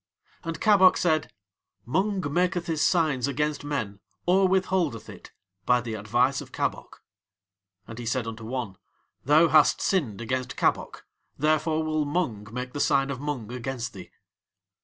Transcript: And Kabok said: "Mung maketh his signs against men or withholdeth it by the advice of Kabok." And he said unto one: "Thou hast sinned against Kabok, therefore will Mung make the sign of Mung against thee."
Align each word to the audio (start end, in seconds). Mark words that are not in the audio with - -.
And 0.43 0.59
Kabok 0.59 0.97
said: 0.97 1.31
"Mung 1.85 2.21
maketh 2.33 2.65
his 2.65 2.81
signs 2.81 3.27
against 3.27 3.63
men 3.63 3.99
or 4.25 4.47
withholdeth 4.47 5.07
it 5.09 5.31
by 5.67 5.79
the 5.79 5.93
advice 5.93 6.41
of 6.41 6.51
Kabok." 6.51 7.03
And 7.87 7.99
he 7.99 8.07
said 8.07 8.25
unto 8.25 8.43
one: 8.43 8.77
"Thou 9.25 9.49
hast 9.49 9.79
sinned 9.79 10.19
against 10.19 10.57
Kabok, 10.57 11.05
therefore 11.37 11.83
will 11.83 12.05
Mung 12.05 12.47
make 12.51 12.73
the 12.73 12.79
sign 12.79 13.11
of 13.11 13.19
Mung 13.21 13.51
against 13.51 13.93
thee." 13.93 14.09